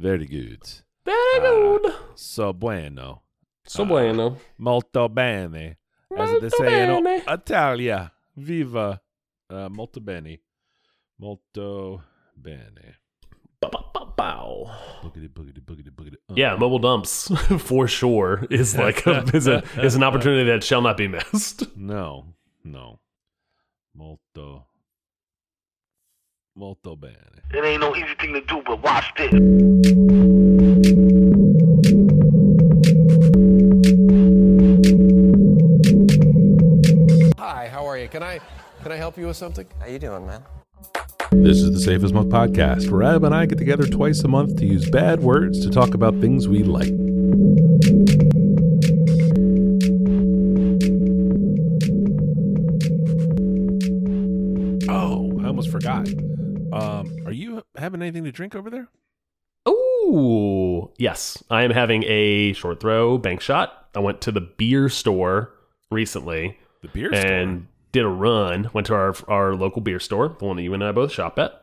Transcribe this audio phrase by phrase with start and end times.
[0.00, 0.62] Very good.
[1.04, 1.40] Very Ah.
[1.40, 1.94] good.
[2.14, 3.22] So bueno.
[3.66, 3.86] So Ah.
[3.86, 4.36] bueno.
[4.58, 5.78] Molto bene.
[6.16, 7.22] As they Molto say in bene.
[7.28, 8.12] Italia.
[8.36, 9.00] Viva.
[9.48, 10.40] Uh, molto bene.
[11.18, 12.02] Molto
[12.34, 12.96] bene.
[13.60, 14.70] Ba-ba-ba-bow.
[15.02, 16.16] Boogity, boogity, boogity, boogity.
[16.30, 17.28] Uh, Yeah, mobile dumps
[17.58, 21.64] for sure is like a, is, a, is an opportunity that shall not be missed.
[21.76, 22.34] No.
[22.64, 23.00] No.
[23.94, 24.66] Molto.
[26.60, 27.16] Molto bene.
[27.54, 29.32] It ain't no easy thing to do, but watch this.
[37.38, 38.08] Hi, how are you?
[38.08, 38.40] Can I
[38.82, 39.66] can I help you with something?
[39.78, 40.42] How you doing, man?
[41.32, 44.28] This is the Safe as Milk podcast, where Ab and I get together twice a
[44.28, 46.92] month to use bad words to talk about things we like.
[56.72, 58.88] Um, are you having anything to drink over there?
[59.68, 61.42] Ooh, yes.
[61.50, 63.88] I am having a short throw bank shot.
[63.94, 65.52] I went to the beer store
[65.90, 67.26] recently The beer store.
[67.30, 68.70] and did a run.
[68.72, 71.38] Went to our our local beer store, the one that you and I both shop
[71.38, 71.62] at.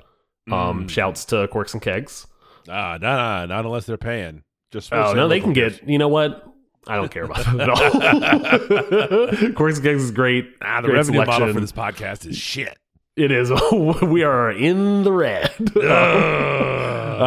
[0.51, 0.89] Um, Mm.
[0.89, 2.27] shouts to Corks and Kegs.
[2.69, 4.43] Ah, nah, no, not unless they're paying.
[4.71, 5.79] Just for Oh no, they can beers.
[5.79, 5.89] get.
[5.89, 6.43] You know what?
[6.85, 9.51] I don't care about that at all.
[9.55, 10.49] Corks and Kegs is great.
[10.61, 12.77] Ah, the Great revenue model for this podcast is shit.
[13.17, 13.51] It is.
[13.71, 15.51] we are in the red.
[17.17, 17.19] Uh,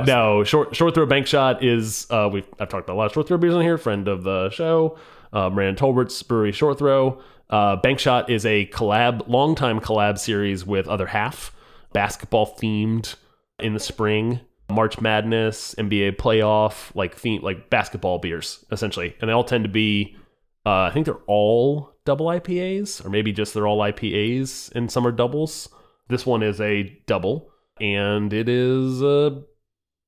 [0.00, 3.06] uh, no, short short throw bank shot is uh, we've I've talked about a lot
[3.06, 3.76] of short throw beers on here.
[3.76, 4.96] Friend of the show,
[5.32, 7.20] Brandon Tolbert's Brewery Short Throw.
[7.50, 11.52] Uh, bank shot is a collab, longtime collab series with Other Half,
[11.92, 13.16] basketball themed
[13.58, 14.38] in the spring.
[14.70, 19.70] March Madness, NBA playoff, like theme, like basketball beers essentially, and they all tend to
[19.70, 20.16] be.
[20.64, 25.06] Uh, I think they're all double IPAs, or maybe just they're all IPAs, and some
[25.06, 25.68] are doubles.
[26.08, 29.40] This one is a double, and it is, uh,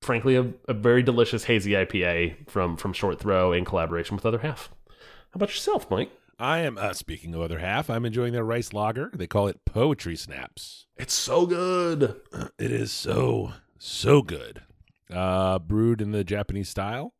[0.02, 4.38] frankly, a, a very delicious hazy IPA from from Short Throw in collaboration with Other
[4.38, 4.70] Half.
[4.88, 6.10] How about yourself, Mike?
[6.38, 9.10] I am, uh, speaking of other half, I'm enjoying their rice lager.
[9.14, 10.86] They call it Poetry Snaps.
[10.96, 12.20] It's so good.
[12.58, 14.62] It is so, so good.
[15.10, 17.14] Uh, brewed in the Japanese style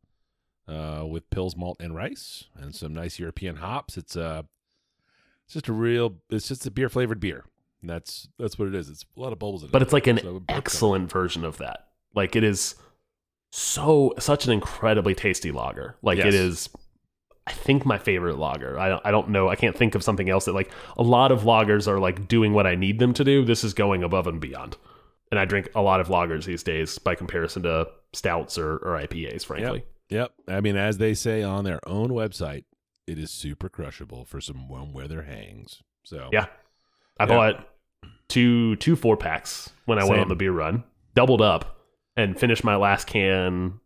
[0.69, 3.97] uh, with pils, malt, and rice, and some nice European hops.
[3.97, 4.43] It's uh,
[5.47, 7.45] it's just a real, it's just a beer flavored beer.
[7.81, 8.89] And that's that's what it is.
[8.91, 9.73] It's a lot of bubbles in it.
[9.73, 11.87] But it's like an So excellent version of that.
[12.15, 12.75] Like it is
[13.53, 15.97] so such an incredibly tasty lager.
[16.03, 16.27] Like Yes.
[16.29, 16.69] it is
[17.47, 18.77] I think my favorite lager.
[18.77, 19.49] I don't, I don't know.
[19.49, 22.53] I can't think of something else that like a lot of lagers are like doing
[22.55, 23.45] what I need them to do.
[23.45, 24.77] This is going above and beyond.
[25.31, 28.99] And I drink a lot of lagers these days by comparison to stouts or, or
[29.01, 29.85] IPAs, frankly.
[30.09, 30.33] Yep.
[30.49, 32.65] I mean, as they say on their own website,
[33.07, 35.83] it is super crushable for some warm weather hangs.
[36.05, 36.47] So Yeah.
[37.19, 37.27] I Yeah.
[37.29, 37.69] bought
[38.29, 40.85] two two four packs when I went on the beer run,
[41.15, 41.79] doubled up,
[42.17, 43.81] and finished my last can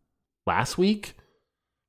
[0.47, 1.15] last week,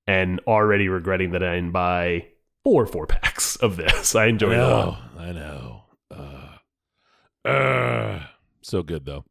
[0.08, 2.28] and already regretting that I didn't buy
[2.64, 4.16] four four packs of this.
[4.16, 5.02] I I enjoyed it a lot.
[5.18, 5.84] I know.
[6.12, 8.26] Uh, uh,
[8.62, 9.26] so good though.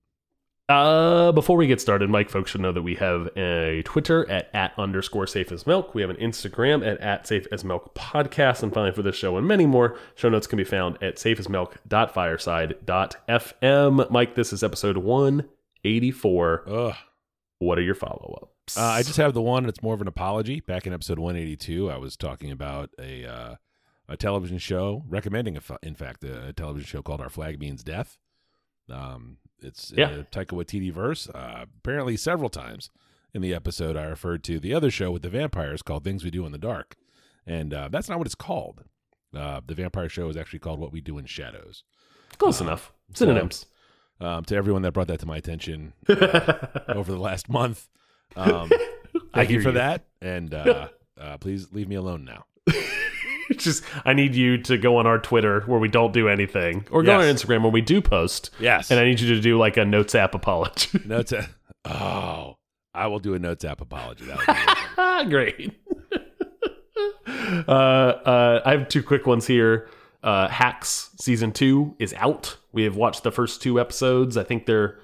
[0.71, 4.49] Uh, before we get started, Mike, folks should know that we have a Twitter at
[4.55, 5.97] at underscore safe as milk.
[5.97, 8.63] We have an Instagram at at safe as milk podcast.
[8.63, 14.11] And finally, for this show and many more, show notes can be found at safeasmilk.fireside.fm.
[14.13, 16.65] Mike, this is episode 184.
[16.69, 16.95] Ugh.
[17.59, 18.79] What are your follow ups?
[18.79, 19.67] Uh, I just have the one.
[19.67, 20.61] It's more of an apology.
[20.61, 23.57] Back in episode 182, I was talking about a uh,
[24.09, 28.19] a television show, recommending, a, in fact, a television show called Our Flag Means Death.
[28.89, 30.11] Um, it's Yeah.
[30.11, 31.29] a Taika Waititi verse.
[31.29, 32.91] Uh, apparently, several times
[33.35, 36.31] in the episode, I referred to the other show with the vampires called Things We
[36.31, 36.97] Do in the Dark,
[37.47, 38.85] and uh, that's not what it's called.
[39.35, 41.85] Uh, the vampire show is actually called What We Do in Shadows.
[42.39, 42.93] Close enough.
[43.15, 43.67] Synonyms.
[44.21, 47.89] Um, to everyone that brought that to my attention uh, over the last month,
[48.37, 48.71] um,
[49.33, 49.75] I thank you for you.
[49.75, 50.89] that, and uh,
[51.21, 52.45] uh, please leave me alone now.
[53.51, 56.87] It's just, I need you to go on our Twitter where we don't do anything,
[56.91, 58.51] or go on our Instagram where we do post.
[58.59, 61.01] Yes, And I need you to do like a notes app apology.
[61.05, 61.33] notes.
[61.33, 61.51] app-
[61.85, 62.57] Oh,
[62.95, 64.25] I will do a notes app apology.
[64.27, 65.31] That would be.
[65.31, 65.73] Great.
[67.27, 69.89] uh, uh, I have two quick ones here.
[70.23, 72.57] Uh, Hacks season two is out.
[72.73, 74.37] We have watched the first two episodes.
[74.37, 74.99] I think they're.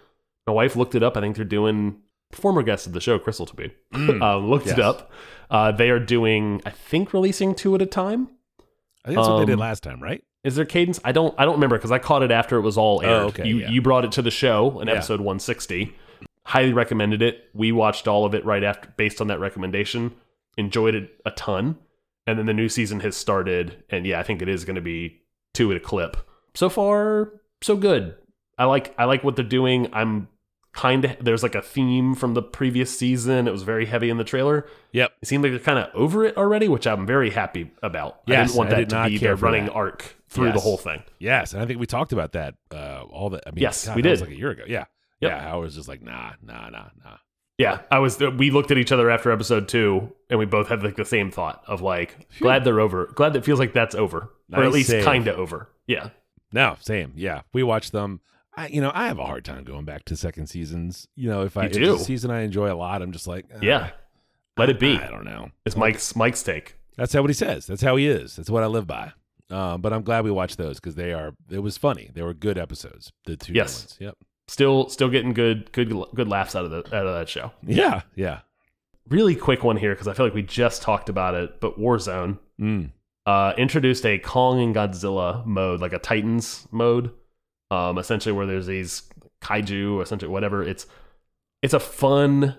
[0.47, 1.17] My wife looked it up.
[1.17, 1.99] I think they're doing
[2.33, 3.73] former guest of the show, Crystal to be.
[3.95, 5.11] um, looked it up.
[5.51, 6.61] Uh, they are doing.
[6.67, 8.29] I think releasing two at a time.
[9.07, 10.23] I think that's what they did Um, last time, right?
[10.45, 11.01] Is there cadence?
[11.05, 11.35] I don't.
[11.39, 13.23] I don't remember because I caught it after it was all aired.
[13.23, 13.71] Oh, okay, you yeah.
[13.71, 14.95] you brought it to the show in Yeah.
[14.95, 15.95] episode 160.
[16.45, 17.45] Highly recommended it.
[17.55, 20.13] We watched all of it right after, based on that recommendation.
[20.57, 21.79] Enjoyed it a ton.
[22.29, 24.81] And then the new season has started, and yeah, I think it is going to
[24.83, 25.23] be
[25.55, 26.17] two at a clip.
[26.55, 27.33] So far,
[27.63, 28.17] so good.
[28.59, 29.89] I like I like what they're doing.
[29.93, 30.29] I'm
[30.77, 33.49] kind of there's like a theme from the previous season.
[33.49, 34.67] It was very heavy in the trailer.
[34.93, 35.13] Yep.
[35.23, 38.21] It seemed like they're kind of over it already, which I'm very happy about.
[38.27, 39.73] Yes, I Yes, didn't want I that did to be their running that.
[39.73, 41.03] arc through the whole thing.
[41.19, 42.55] Yes, and I think we talked about that.
[42.71, 43.45] Uh, all that.
[43.47, 44.21] I mean, Yes, God, we did.
[44.21, 44.65] like a year ago.
[44.67, 44.85] Yeah,
[45.21, 45.31] Yep.
[45.33, 45.53] yeah.
[45.53, 47.17] I was just like, nah, nah, nah, nah.
[47.59, 48.21] Yeah, I was.
[48.21, 51.31] We looked at each other after episode two, and we both had like the same
[51.31, 53.07] thought of like, glad they're over.
[53.15, 55.71] Glad that feels like that's over, or at least kind of over.
[55.87, 56.11] Yeah,
[56.53, 57.15] No, same.
[57.17, 58.21] Yeah, we watched them.
[58.57, 61.07] I, you know, I have a hard time going back to second seasons.
[61.15, 61.95] You know, if I if do.
[61.95, 63.91] a season I enjoy a lot, I'm just like, uh, yeah.
[64.57, 64.97] Let it be.
[64.97, 65.51] I don't know.
[65.67, 66.77] It's Mike's Mike's take.
[66.97, 67.67] That's how what he says.
[67.67, 68.37] That's how he is.
[68.37, 69.13] That's what I live by.
[69.51, 71.35] Um, but I'm glad we watched those because they are.
[71.51, 72.11] It was funny.
[72.15, 73.13] They were good episodes.
[73.27, 73.53] The two.
[73.53, 73.83] Yes.
[73.83, 73.97] ones.
[74.01, 74.17] Yep.
[74.49, 77.53] Still, still getting good, good, good laughs out of the out of that show.
[77.63, 78.03] Yeah.
[78.15, 78.41] Yeah.
[79.11, 82.39] Really quick one here because I feel like we just talked about it, but Warzone
[82.61, 82.91] Mm.
[83.27, 87.11] uh, introduced a Kong and Godzilla mode, like a Titans mode,
[87.71, 89.03] um, essentially where there's these
[89.41, 90.63] kaiju, essentially whatever.
[90.63, 90.87] It's
[91.63, 92.57] it's a fun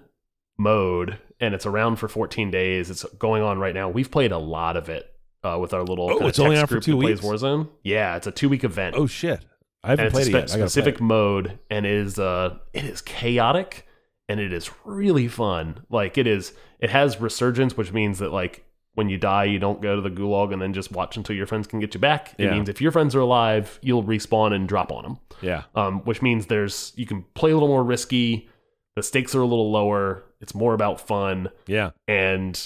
[0.57, 2.89] mode, and it's around for 14 days.
[2.89, 3.89] It's going on right now.
[3.89, 5.13] We've played a lot of it
[5.43, 6.09] uh, with our little.
[6.11, 7.43] Oh, it's only on for two that plays weeks?
[7.43, 7.69] Warzone.
[7.83, 8.95] Yeah, it's a two week event.
[8.97, 9.45] Oh shit!
[9.83, 10.37] I haven't it's played a it yet.
[10.37, 13.87] I gotta play specific mode, and it is uh, it is chaotic,
[14.27, 15.85] and it is really fun.
[15.89, 18.65] Like it is, it has resurgence, which means that like
[18.97, 21.45] when you die, you don't go to the gulag and then just watch until your
[21.45, 22.33] friends can get you back.
[22.39, 22.51] It Yeah.
[22.53, 25.17] means if your friends are alive, you'll respawn and drop on them.
[25.39, 25.63] Yeah.
[25.75, 28.49] Um, which means there's you can play a little more risky.
[28.95, 30.23] The stakes are a little lower.
[30.41, 31.91] It's more about fun Yeah.
[32.07, 32.59] and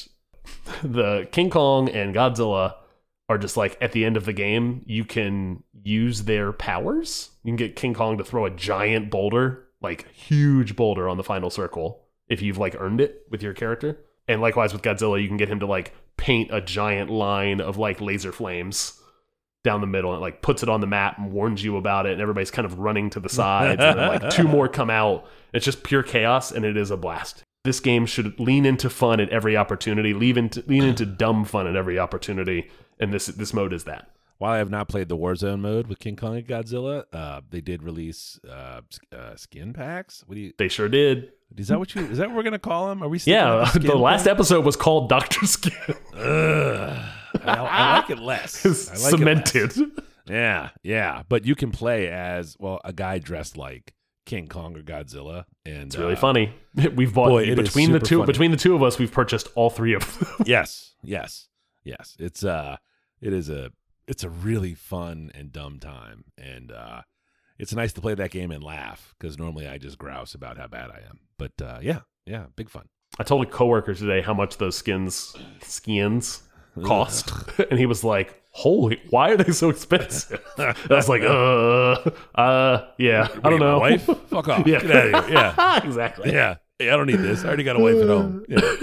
[0.83, 2.75] the King Kong and Godzilla
[3.27, 7.31] are just like at the end of the game, you can use their powers.
[7.43, 11.23] You can get King Kong to throw a giant boulder, like huge boulder on the
[11.23, 13.99] final circle if you've like earned it with your character.
[14.27, 17.77] And likewise with Godzilla, you can get him to like paint a giant line of
[17.77, 18.99] like laser flames
[19.63, 22.05] down the middle and it, like puts it on the map and warns you about
[22.05, 24.89] it and everybody's kind of running to the sides and then like two more come
[24.89, 25.25] out.
[25.53, 27.43] It's just pure chaos and it is a blast.
[27.63, 31.67] This game should lean into fun at every opportunity, lean into lean into dumb fun
[31.67, 34.09] at every opportunity, and this this mode is that.
[34.39, 37.61] While I have not played the Warzone mode with King Kong and Godzilla, uh, they
[37.61, 38.81] did release uh,
[39.15, 40.23] uh, skin packs.
[40.25, 40.53] What do you?
[40.57, 41.33] They sure did.
[41.57, 42.03] Is that what you?
[42.03, 43.03] Is that what we're gonna call them?
[43.03, 43.19] Are we?
[43.19, 45.73] sticking Yeah, with the skin last episode was called Doctor Skin.
[46.15, 47.05] Ugh.
[47.43, 48.65] I, I like it less.
[48.65, 49.09] I like it less.
[49.09, 49.73] cemented.
[50.27, 51.23] Yeah, yeah.
[51.27, 53.93] But you can play as well a guy dressed like
[54.25, 56.53] King Kong or Godzilla, and It's really uh, funny.
[56.93, 58.27] We've bought boy, between the two funny.
[58.27, 60.45] between the two of us, we've purchased all three of them.
[60.45, 61.47] Yes, yes,
[61.83, 62.15] yes.
[62.19, 62.77] It's uh,
[63.19, 63.71] it is a
[64.07, 67.01] it's a really fun and dumb time, and uh,
[67.61, 70.65] it's nice to play that game and laugh because normally I just grouse about how
[70.67, 71.19] bad I am.
[71.37, 72.87] But uh, yeah, yeah, big fun.
[73.19, 76.41] I told a coworker today how much those skins skins
[76.83, 77.31] cost,
[77.69, 82.87] and he was like, "Holy, why are they so expensive?" I was like, "Uh, uh,
[82.97, 84.65] yeah, I don't know." wife, fuck off.
[84.65, 84.79] Yeah.
[84.79, 85.35] Get out of here.
[85.35, 86.31] Yeah, exactly.
[86.33, 86.55] yeah.
[86.79, 87.43] Hey, I don't need this.
[87.43, 88.43] I already got a wife at home.
[88.49, 88.75] Yeah.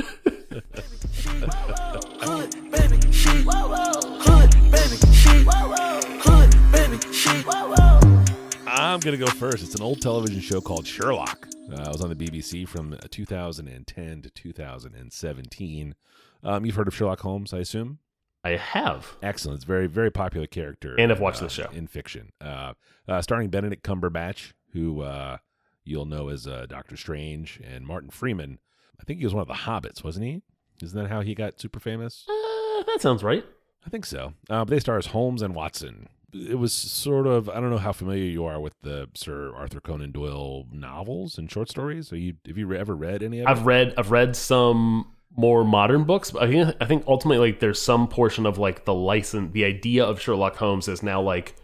[8.99, 9.63] I'm gonna go first.
[9.63, 11.47] It's an old television show called Sherlock.
[11.71, 15.95] Uh, it was on the BBC from uh, 2010 to 2017.
[16.43, 18.01] Um, you've heard of Sherlock Holmes, I assume.
[18.43, 19.15] I have.
[19.23, 19.59] Excellent.
[19.59, 20.97] It's a very, very popular character.
[20.99, 21.69] And I've watched uh, the show.
[21.73, 22.33] in fiction.
[22.41, 22.73] Uh,
[23.07, 25.37] uh, starring Benedict Cumberbatch, who uh,
[25.85, 28.59] you'll know as uh, Doctor Strange, and Martin Freeman.
[29.01, 30.43] I think he was one of the Hobbits, wasn't he?
[30.83, 32.27] Isn't that how he got super famous?
[32.29, 33.47] Uh, that sounds right.
[33.87, 34.35] I think so.
[34.51, 36.09] Uh, but they star as Holmes and Watson.
[36.33, 39.81] It was sort of I don't know how familiar you are with the Sir Arthur
[39.81, 42.13] Conan Doyle novels and short stories.
[42.13, 43.65] Are you have you ever read any of I've it?
[43.65, 47.81] read I've read some more modern books, but I think I think ultimately like there's
[47.81, 51.55] some portion of like the license the idea of Sherlock Holmes is now like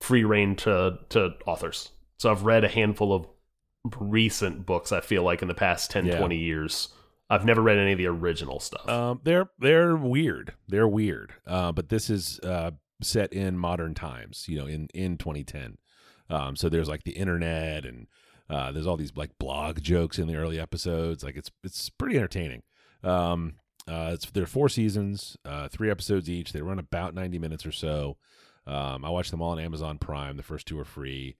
[0.00, 1.90] free reign to to authors.
[2.18, 3.26] So I've read a handful of
[3.98, 6.18] recent books I feel like in the past 10 Yeah.
[6.18, 6.88] 20 years.
[7.28, 8.88] I've never read any of the original stuff.
[8.88, 10.54] Um, they're they're weird.
[10.68, 11.32] They're weird.
[11.46, 12.70] Uh, but this is uh,
[13.02, 14.46] set in modern times.
[14.48, 15.78] You know, in in 2010.
[16.28, 18.08] Um, so there's like the internet and
[18.50, 21.24] uh, there's all these like blog jokes in the early episodes.
[21.24, 22.62] Like it's it's pretty entertaining.
[23.02, 23.54] Um,
[23.88, 26.52] uh, it's there are four seasons, uh, three episodes each.
[26.52, 28.16] They run about 90 minutes or so.
[28.66, 30.36] Um, I watched them all on Amazon Prime.
[30.36, 31.36] The first two are free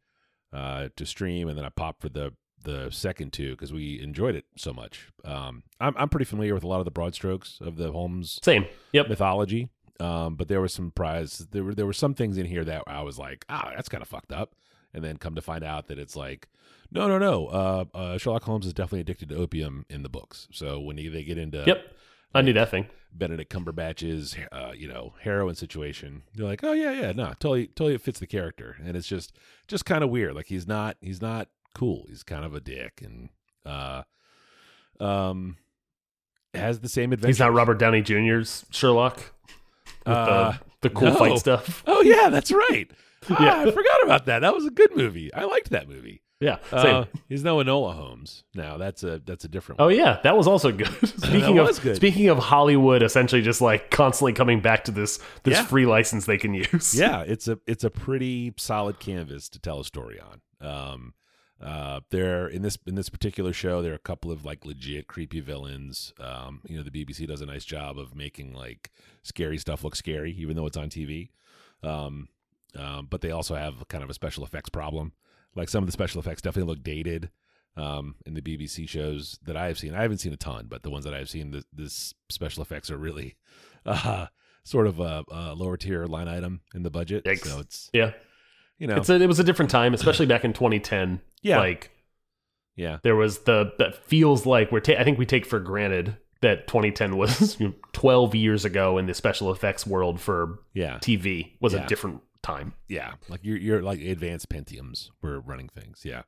[0.52, 2.32] uh, to stream, and then I popped for the
[2.62, 5.08] the second two because we enjoyed it so much.
[5.24, 8.38] Um, I'm I'm pretty familiar with a lot of the broad strokes of the Holmes
[8.42, 8.66] Same.
[8.92, 9.08] Yep.
[9.08, 9.68] mythology,
[10.00, 11.46] um, but there was some prize.
[11.50, 14.02] There were there were some things in here that I was like, ah, that's kind
[14.02, 14.54] of fucked up,
[14.92, 16.48] and then come to find out that it's like,
[16.90, 17.46] no, no, no.
[17.46, 20.48] Uh, uh, Sherlock Holmes is definitely addicted to opium in the books.
[20.52, 21.92] So when he, they get into Yep.
[22.34, 22.86] I knew that thing.
[23.12, 26.22] Benedict Cumberbatch's, uh, you know, heroin situation.
[26.34, 29.34] You're like, oh yeah, yeah, no, totally, totally, it fits the character, and it's just,
[29.68, 30.34] just kind of weird.
[30.34, 32.04] Like he's not, he's not cool.
[32.08, 33.30] He's kind of a dick and
[33.64, 34.02] uh,
[35.00, 35.56] um,
[36.52, 37.28] has the same adventure.
[37.28, 39.32] He's not Robert Downey Jr.'s Sherlock
[40.06, 41.14] with Uh, the, the cool no.
[41.16, 41.82] fight stuff.
[41.86, 42.86] Oh yeah, that's right.
[43.30, 43.60] Ah, Yeah.
[43.62, 44.40] I forgot about that.
[44.40, 45.32] That was a good movie.
[45.34, 46.22] I liked that movie.
[46.38, 46.94] Yeah, same.
[46.94, 48.44] Uh, he's no Enola Holmes.
[48.54, 49.80] Now that's a that's a different.
[49.80, 49.96] Oh one.
[49.96, 50.86] yeah, that was also good.
[51.18, 51.96] speaking of good.
[51.96, 55.64] speaking of Hollywood, essentially just like constantly coming back to this this Yeah.
[55.64, 56.94] free license they can use.
[56.94, 60.40] yeah, it's a it's a pretty solid canvas to tell a story on.
[60.60, 61.14] Um,
[61.60, 65.06] uh, there in this in this particular show, there are a couple of like legit
[65.06, 66.12] creepy villains.
[66.20, 68.90] Um, you know, the BBC does a nice job of making like
[69.22, 71.30] scary stuff look scary, even though it's on TV.
[71.82, 72.28] Um,
[72.78, 75.12] um, but they also have kind of a special effects problem.
[75.54, 77.30] Like some of the special effects definitely look dated.
[77.78, 80.82] Um, in the BBC shows that I have seen, I haven't seen a ton, but
[80.82, 83.36] the ones that I've seen, the this special effects are really,
[83.86, 84.28] uh,
[84.64, 87.24] sort of a, a lower tier line item in the budget.
[87.24, 87.46] Yikes.
[87.46, 88.12] So it's yeah.
[88.78, 91.20] You know, It's a, it was a different time, especially back in 2010.
[91.42, 91.58] Yeah.
[91.58, 91.90] like
[92.76, 96.16] yeah, there was the that feels like we're ta- I think we take for granted
[96.42, 100.98] that 2010 was you know, 12 years ago in the special effects world for yeah,
[100.98, 101.84] TV was Yeah.
[101.84, 102.74] a different time.
[102.88, 103.14] yeah.
[103.28, 106.02] Like you're you're like advanced Pentiums were running things.
[106.04, 106.22] Yeah.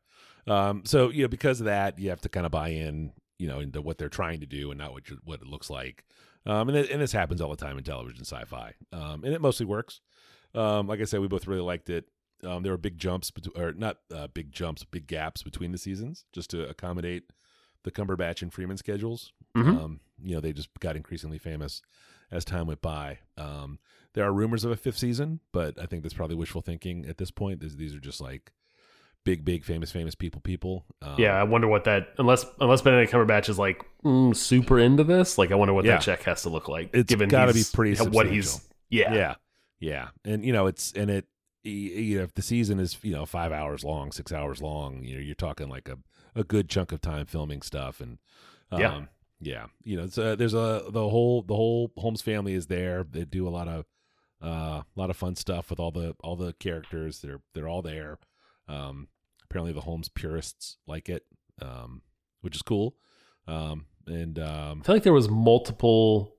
[0.47, 0.83] Um.
[0.87, 3.61] So you know, because of that, you have to kind of buy in, you know,
[3.61, 6.05] into what they're trying to do and not what you, what it looks like.
[6.47, 6.71] Um.
[6.71, 8.73] And it, and this happens all the time in television sci-fi.
[8.93, 9.23] Um.
[9.25, 10.01] And it mostly works.
[10.55, 10.87] Um.
[10.87, 12.07] Like I said, we both really liked it.
[12.45, 12.63] Um.
[12.63, 16.25] There were big jumps, bet- or not uh, big jumps, big gaps between the seasons,
[16.33, 17.25] just to accommodate
[17.85, 19.33] the Cumberbatch and Freeman schedules.
[19.57, 19.69] Mhm.
[19.85, 21.81] Um, you know, they just got increasingly famous
[22.31, 23.19] as time went by.
[23.37, 23.79] Um,
[24.15, 27.19] there are rumors of a fifth season, but I think that's probably wishful thinking at
[27.19, 27.61] this point.
[27.61, 28.53] These, these are just like
[29.25, 30.85] big, big, famous, famous people, people.
[31.03, 35.05] Um, Yeah, I wonder what that unless unless Benedict Cumberbatch is like mm, super into
[35.05, 35.39] this.
[35.39, 35.93] Like, I wonder what Yeah.
[35.97, 36.91] that check has to look like.
[36.93, 39.35] It's given gotta be pretty what he's yeah yeah,
[39.81, 41.27] yeah, and you know, it's and it.
[41.65, 45.15] You know, if the season is you know five hours long, six hours long, you
[45.17, 45.99] know, you're talking like a,
[46.35, 48.19] a good chunk of time filming stuff, and
[48.71, 49.05] um, Yeah.
[49.41, 53.05] yeah, you know, it's, uh, there's a the whole the whole Holmes family is there.
[53.05, 53.87] They do a lot of
[54.43, 57.21] uh, a lot of fun stuff with all the all the characters.
[57.21, 58.19] They're they're all there.
[58.69, 59.09] Um,
[59.45, 61.25] apparently, the Holmes purists like it,
[61.61, 62.03] um,
[62.41, 62.95] which is cool.
[63.47, 66.37] Um, and um, I feel like there was multiple.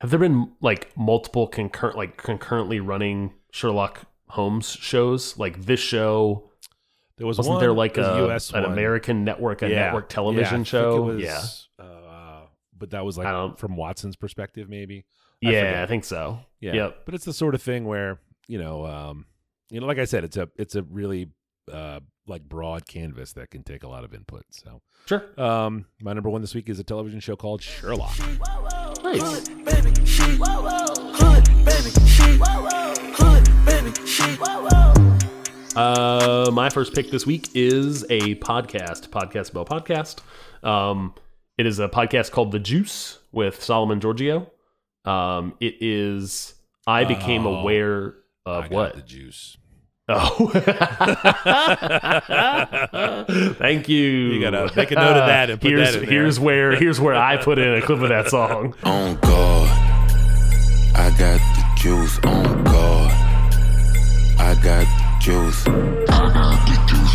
[0.00, 5.38] Have there been like multiple concurrent, like concurrently running Sherlock Holmes shows?
[5.38, 6.50] Like this show,
[7.18, 8.72] there was wasn't one, there like there's a, US an one.
[8.72, 9.76] American network, a Yeah.
[9.86, 11.10] network Yeah, I television think show?
[11.10, 12.40] it was, yeah, uh,
[12.76, 15.04] but that was I like don't- from Watson's perspective, maybe.
[15.44, 15.82] I yeah, forget.
[15.82, 16.40] I think so.
[16.60, 17.02] Yeah, Yep.
[17.04, 19.26] but it's the sort of thing where you know, um,
[19.70, 21.28] you know, like I said, it's a it's a really
[21.72, 24.44] uh, like broad canvas that can take a lot of input.
[24.50, 25.22] So, Sure.
[25.40, 28.14] um, my number one this week is a television show called Sherlock.
[29.02, 29.48] Nice.
[33.64, 35.30] Baby, she hood, baby, she hood, baby,
[35.70, 40.20] she Uh, my first pick this week is a podcast, podcast about podcast.
[40.66, 41.14] Um,
[41.58, 44.46] it is a podcast called The Juice with Solomon Georgio.
[45.04, 46.54] Um, it is.
[46.86, 48.14] I became Oh, aware
[48.46, 48.94] of I got what?
[48.96, 49.56] the juice.
[50.06, 50.50] Oh,
[53.58, 54.02] thank you.
[54.02, 56.20] You gotta make a note of that and put here's, that in there.
[56.20, 58.74] Here's where here's where I put in a clip of that song.
[58.84, 59.68] On God,
[60.94, 62.18] I got the juice.
[62.24, 62.64] On
[64.64, 64.86] guard,
[66.08, 67.14] I got the juice.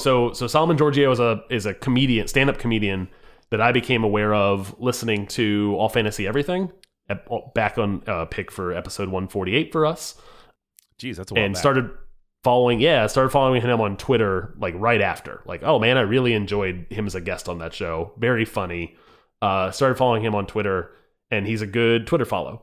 [0.00, 3.08] So so Solomon Georgio is a is a comedian, stand up comedian
[3.50, 6.70] that I became aware of listening to All Fantasy Everything
[7.08, 10.14] ep- back on uh, pick for episode 148 for us,
[11.00, 11.60] Jeez, that's a while and back.
[11.60, 11.90] started
[12.44, 12.80] following.
[12.80, 15.42] Yeah, I started following him on Twitter like right after.
[15.44, 18.12] Like, oh man, I really enjoyed him as a guest on that show.
[18.18, 18.96] Very funny.
[19.42, 20.90] Uh, started following him on Twitter,
[21.30, 22.62] and he's a good Twitter follow.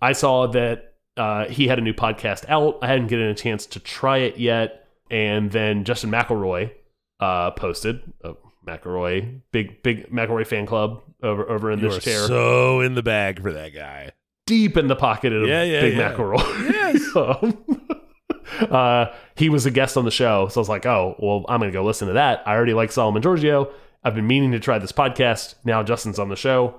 [0.00, 2.78] I saw that uh, he had a new podcast out.
[2.82, 6.72] I hadn't gotten a chance to try it yet, and then Justin McElroy
[7.20, 8.02] uh, posted.
[8.22, 12.94] Oh, McElroy, big big McElroy fan club over over in you this chair, so in
[12.94, 14.12] the bag for that guy.
[14.46, 16.12] deep in the pocket of Yeah, yeah, Big yeah.
[16.14, 16.70] McElroy.
[16.70, 17.02] Yes.
[17.16, 19.06] Um, uh,
[19.36, 21.70] he was a guest on the show, so I was like, "Oh, well, I'm going
[21.70, 23.72] to go listen to that." I already like Solomon Georgio.
[24.02, 25.54] I've been meaning to try this podcast.
[25.64, 26.74] Now Justin's on the show.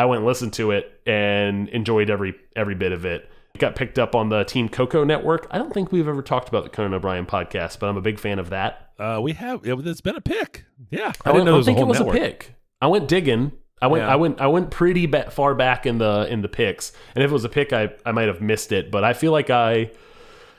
[0.00, 3.28] I went and listened to it and enjoyed every every bit of it.
[3.54, 5.46] It got picked up on the Team Coco network.
[5.50, 8.18] I don't think we've ever talked about the Conan O'Brien podcast, but I'm a big
[8.18, 8.92] fan of that.
[8.98, 9.66] Uh, we have.
[9.66, 10.64] It, it's been a pick.
[10.90, 12.16] Yeah, I, didn't I don't think it whole was network.
[12.16, 12.54] a pick.
[12.80, 13.52] I went digging.
[13.82, 14.04] I went.
[14.04, 14.12] Yeah.
[14.12, 14.40] I went.
[14.40, 16.92] I went pretty ba- far back in the in the picks.
[17.14, 18.90] And if it was a pick, I I might have missed it.
[18.90, 19.90] But I feel like I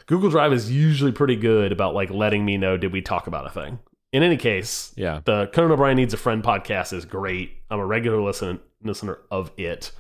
[0.05, 3.47] Google Drive is usually pretty good about like letting me know did we talk about
[3.47, 3.79] a thing.
[4.11, 5.21] In any case, Yeah.
[5.23, 7.51] the Conan O'Brien Needs a Friend podcast is great.
[7.69, 9.91] I'm a regular listen, listener of it,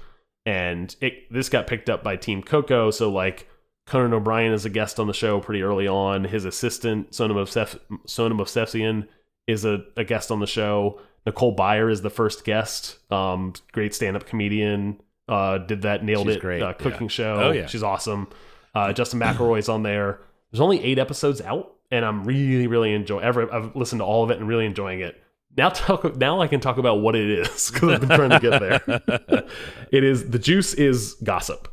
[0.45, 2.91] and it this got picked up by Team Coco.
[2.91, 3.47] So like
[3.87, 6.23] Conan O'Brien is a guest on the show pretty early on.
[6.23, 9.07] His assistant, Sona Mosef- Sona Movsesian,
[9.47, 10.99] is a, a guest on the show.
[11.25, 12.97] Nicole Byer is the first guest.
[13.11, 15.01] Um, great stand up comedian.
[15.27, 16.41] Uh, did that, nailed She's it.
[16.41, 17.07] great, Uh, cooking yeah.
[17.09, 17.35] show.
[17.35, 17.65] Oh, yeah.
[17.67, 18.27] She's awesome.
[18.73, 20.19] Uh, Justin McElroy's on there.
[20.51, 23.23] There's only eight episodes out, and I'm really, really enjoying.
[23.23, 25.21] Ever, I've listened to all of it and really enjoying it.
[25.57, 26.15] Now, talk.
[26.15, 29.45] Now I can talk about what it is because I've been trying to get there.
[29.91, 31.67] it is the juice is gossip.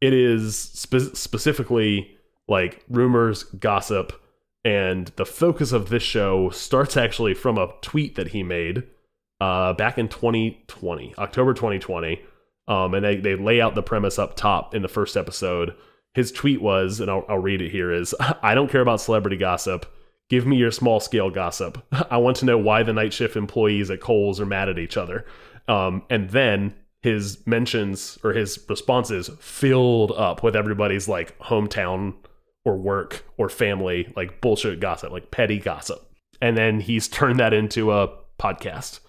[0.00, 4.12] It is spe- specifically like rumors, gossip,
[4.64, 8.84] and the focus of this show starts actually from a tweet that he made
[9.40, 12.20] uh, back in 2020, October 2020.
[12.66, 15.74] Um, and they, they lay out the premise up top in the first episode.
[16.14, 19.36] His tweet was, and I'll, I'll read it here is I don't care about celebrity
[19.36, 19.86] gossip.
[20.28, 21.84] Give me your small scale gossip.
[22.10, 24.96] I want to know why the night shift employees at Kohl's are mad at each
[24.96, 25.24] other.
[25.68, 32.14] Um, and then his mentions or his responses filled up with everybody's like hometown
[32.64, 36.00] or work or family, like bullshit gossip, like petty gossip.
[36.40, 38.08] And then he's turned that into a
[38.38, 39.00] podcast.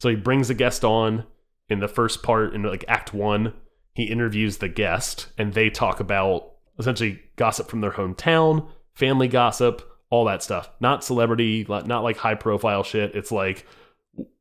[0.00, 1.24] So he brings a guest on
[1.68, 3.52] in the first part, in like act one,
[3.94, 9.82] he interviews the guest and they talk about essentially gossip from their hometown, family gossip,
[10.10, 10.70] all that stuff.
[10.80, 13.14] Not celebrity, not like high profile shit.
[13.14, 13.66] It's like,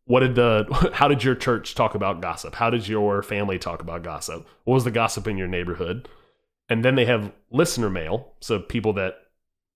[0.05, 2.55] what did the, how did your church talk about gossip?
[2.55, 4.47] How did your family talk about gossip?
[4.63, 6.07] What was the gossip in your neighborhood?
[6.69, 8.33] And then they have listener mail.
[8.39, 9.15] So people that,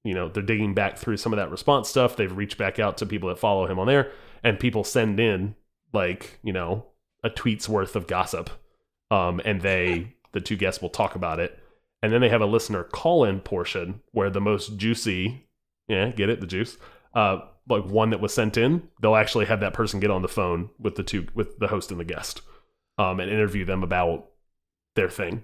[0.04, 2.16] you know, they're digging back through some of that response stuff.
[2.16, 4.12] They've reached back out to people that follow him on there
[4.44, 5.56] and people send in
[5.94, 6.86] like, you know,
[7.24, 8.50] a tweet's worth of gossip.
[9.10, 11.58] Um, and they, the two guests will talk about it.
[12.02, 15.48] And then they have a listener call in portion where the most juicy,
[15.92, 16.78] yeah, get it, the juice,
[17.14, 20.28] uh, like one that was sent in, they'll actually have that person get on the
[20.28, 22.42] phone with the two, with the host and the guest,
[22.98, 24.28] um, and interview them about
[24.96, 25.44] their thing.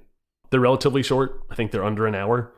[0.50, 1.44] They're relatively short.
[1.50, 2.54] I think they're under an hour.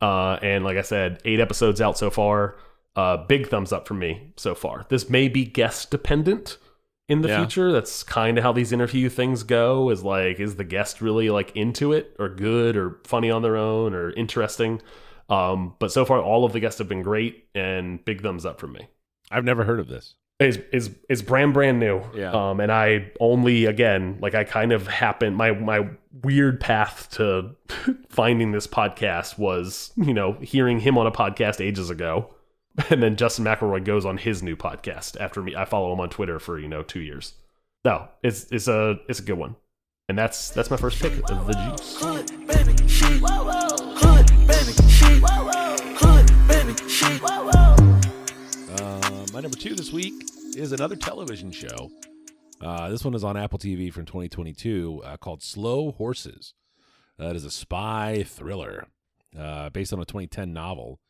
[0.00, 2.56] Uh, and like I said, eight episodes out so far.
[2.94, 4.86] Uh, big thumbs up from me so far.
[4.88, 6.58] This may be guest dependent
[7.08, 7.38] in the Yeah.
[7.38, 7.72] future.
[7.72, 9.90] That's kind of how these interview things go.
[9.90, 13.56] Is like, is the guest really like into it or good or funny on their
[13.56, 14.82] own or interesting?
[15.32, 18.60] Um, but so far, all of the guests have been great and big thumbs up
[18.60, 18.86] from me.
[19.30, 20.14] I've never heard of this.
[20.38, 22.02] Is is is brand brand new.
[22.14, 22.32] Yeah.
[22.32, 25.88] Um, and I only again like I kind of happened my my
[26.22, 27.56] weird path to
[28.10, 32.34] finding this podcast was you know hearing him on a podcast ages ago,
[32.90, 35.54] and then Justin McElroy goes on his new podcast after me.
[35.54, 37.34] I follow him on Twitter for you know two years.
[37.84, 39.56] No, it's it's a it's a good one,
[40.08, 42.02] and that's that's my first pick of the juice.
[49.32, 50.12] My number two this week
[50.56, 51.90] is another television show.
[52.60, 56.52] Uh, this one is on Apple TV from 2022 uh, called Slow Horses.
[57.18, 58.88] Uh, it is a spy thriller
[59.38, 61.00] uh, based on a 2010 novel.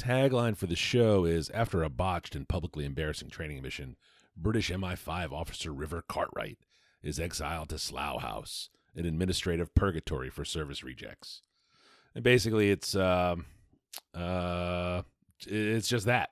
[0.00, 3.96] Tagline for the show is After a botched and publicly embarrassing training mission,
[4.36, 6.58] British MI5 officer River Cartwright
[7.02, 11.42] is exiled to Slough House, an administrative purgatory for service rejects.
[12.14, 13.46] And basically, it's um,
[14.14, 15.02] uh,
[15.46, 16.30] it's just that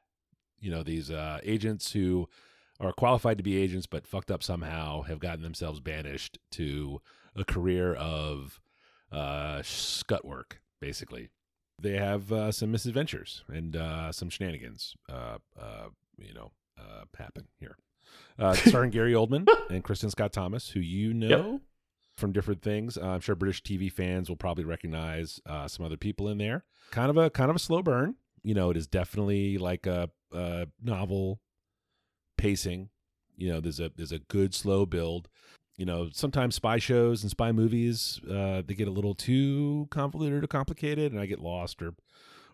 [0.60, 2.28] you know these uh, agents who
[2.80, 7.00] are qualified to be agents but fucked up somehow have gotten themselves banished to
[7.34, 8.60] a career of
[9.12, 11.28] uh, scut work basically.
[11.80, 17.46] They have uh, some misadventures and uh, some shenanigans uh, uh, you know uh, happen
[17.58, 17.76] here.
[18.38, 21.60] Uh, starring Gary Oldman and Kristin Scott Thomas who you know
[22.16, 22.98] from different things.
[22.98, 26.64] Uh, I'm sure British TV fans will probably recognize uh, some other people in there.
[26.90, 28.16] Kind of a kind of a slow burn
[28.48, 31.38] you know it is definitely like a, a novel
[32.38, 32.88] pacing
[33.36, 35.28] you know there's a there's a good slow build
[35.76, 40.42] you know sometimes spy shows and spy movies uh they get a little too convoluted
[40.42, 41.92] or complicated and i get lost or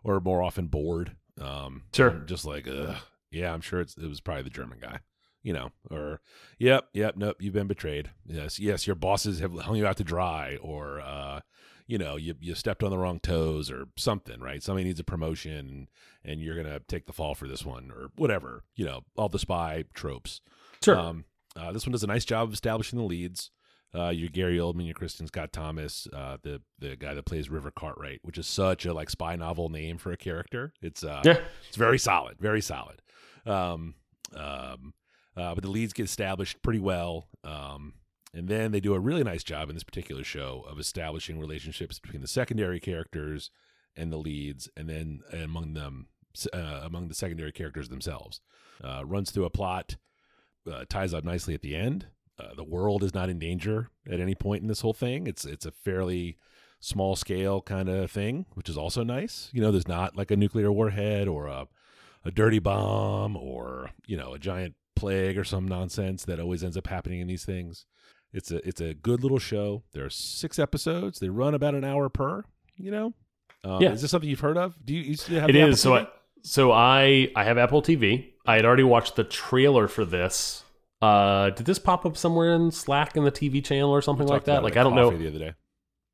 [0.02, 2.10] or more often bored um Sure.
[2.10, 2.96] I'm just like Ugh.
[3.30, 4.98] yeah i'm sure it's it was probably the german guy
[5.44, 6.20] you know or
[6.58, 10.04] yep yep nope you've been betrayed yes yes your bosses have hung you out to
[10.04, 11.40] dry or uh
[11.86, 15.04] you know you you stepped on the wrong toes or something right somebody needs a
[15.04, 15.88] promotion
[16.24, 19.38] and you're gonna take the fall for this one or whatever you know all the
[19.38, 20.40] spy tropes
[20.82, 20.98] Sure.
[20.98, 21.24] um,
[21.56, 23.50] uh, this one does a nice job of establishing the leads.
[23.94, 27.70] Uh, you're Gary Oldman, you're Kristin Scott Thomas, uh, the the guy that plays River
[27.70, 30.72] Cartwright, which is such a like spy novel name for a character.
[30.82, 31.38] It's uh, yeah.
[31.68, 33.00] it's very solid, very solid.
[33.46, 33.94] Um,
[34.34, 34.94] um,
[35.36, 37.28] uh, but the leads get established pretty well.
[37.44, 37.94] Um,
[38.34, 41.98] and then they do a really nice job in this particular show of establishing relationships
[41.98, 43.50] between the secondary characters
[43.96, 46.08] and the leads, and then among them,
[46.52, 48.40] uh, among the secondary characters themselves.
[48.82, 49.96] Uh, runs through a plot,
[50.70, 52.06] uh, ties up nicely at the end.
[52.38, 55.28] Uh, the world is not in danger at any point in this whole thing.
[55.28, 56.36] It's it's a fairly
[56.80, 59.48] small scale kind of thing, which is also nice.
[59.52, 61.68] You know, there's not like a nuclear warhead or a
[62.24, 66.76] a dirty bomb or you know a giant plague or some nonsense that always ends
[66.76, 67.86] up happening in these things.
[68.34, 69.84] It's a it's a good little show.
[69.92, 71.20] There are six episodes.
[71.20, 72.44] They run about an hour per.
[72.76, 73.14] You know,
[73.62, 73.92] um, Yeah.
[73.92, 74.74] Is this something you've heard of?
[74.84, 75.80] Do you, you still have It is.
[75.80, 76.08] So I,
[76.42, 78.32] so I I have Apple TV.
[78.44, 80.64] I had already watched the trailer for this.
[81.00, 84.44] Uh, did this pop up somewhere in Slack in the TV channel or something like
[84.44, 84.62] that?
[84.62, 85.10] Like I don't know.
[85.16, 85.54] The other day.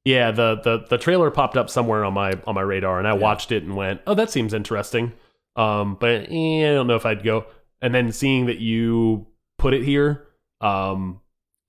[0.04, 3.12] Yeah, the, the the trailer popped up somewhere on my on my radar, and I
[3.14, 5.12] watched it and went, "Oh, that seems interesting."
[5.56, 7.46] Um, but eh, I don't know if I'd go.
[7.83, 9.26] And then seeing that you
[9.59, 10.26] put it here,
[10.61, 11.20] um,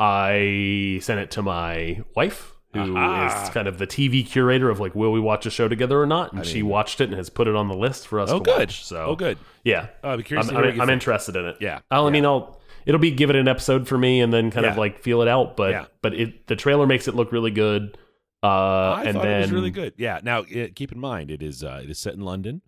[0.05, 4.95] I sent it to my wife, who is kind of the TV curator of like,
[4.95, 6.31] will we watch a show together or not?
[6.31, 8.29] And I she mean- watched it and has put it on the list for us
[8.31, 8.59] Oh, to good.
[8.69, 8.83] watch.
[8.85, 9.37] So, Oh, good.
[9.63, 10.47] yeah, I'd be curious.
[10.47, 10.93] I'm, hear what I'm, you I'm think.
[10.93, 11.57] interested in it.
[11.59, 11.79] Yeah.
[11.91, 12.11] I'll, I Yeah.
[12.13, 14.79] mean, I'll it'll be give it an episode for me and then kind of Yeah.
[14.79, 15.55] like feel it out.
[15.55, 15.85] But Yeah.
[16.01, 17.97] but it the trailer makes it look really good.
[18.43, 19.93] Uh, I and thought then it was really good.
[19.97, 20.19] Yeah.
[20.23, 22.63] Now, uh, keep in mind, it is uh, it is set in London,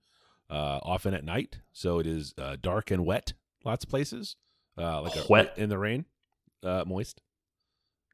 [0.51, 3.33] uh, often at night, so it is uh, dark and wet.
[3.65, 4.35] Lots of places,
[4.77, 5.53] uh, like a, Wet?
[5.57, 6.05] in the rain,
[6.63, 7.21] uh, moist,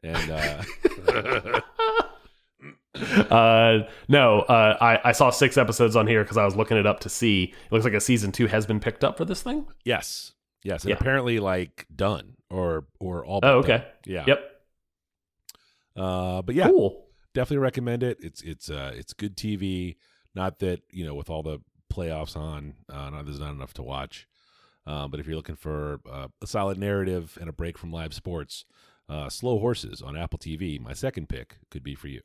[0.04, 0.64] and uh,
[3.30, 6.86] uh, no, uh, I I saw six episodes on here because I was looking it
[6.86, 7.44] up to see.
[7.66, 9.68] It looks like a season two has been picked up for this thing.
[9.86, 10.34] yes,
[10.64, 10.98] yes, and Yeah.
[11.00, 13.42] apparently like done or or all.
[13.42, 13.72] but Oh, done.
[13.82, 13.88] okay.
[14.06, 14.24] Yeah.
[14.28, 14.46] Yep.
[15.96, 17.06] Uh, but yeah, Cool.
[17.34, 18.18] definitely recommend it.
[18.22, 19.98] It's it's uh it's good TV.
[20.36, 21.60] Not that you know with all the
[21.92, 24.28] playoffs on, uh, no, there's not enough to watch.
[24.86, 28.14] Um, but if you're looking for uh, a solid narrative and a break from live
[28.14, 28.66] sports,
[29.08, 32.22] uh, Slow Horses on Apple TV, my second pick could be for you.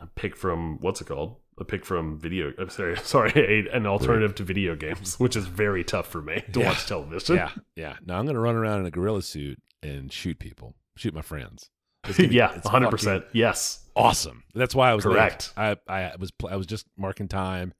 [0.00, 1.36] A pick from what's it called?
[1.58, 2.52] A pick from video.
[2.58, 6.42] I'm sorry, sorry, a, an alternative to video games, which is very tough for me
[6.52, 6.66] to Yeah.
[6.70, 7.36] watch television.
[7.36, 7.96] yeah, yeah.
[8.04, 11.70] Now I'm gonna run around in a gorilla suit and shoot people, shoot my friends.
[12.16, 12.90] Be- yeah, it's 100.
[12.90, 13.80] percent Yes.
[13.96, 14.42] Awesome.
[14.54, 15.12] That's why I was late.
[15.14, 15.52] Correct.
[15.56, 17.72] I I was I was just marking time.